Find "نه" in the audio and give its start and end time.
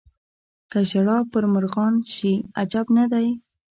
2.97-3.05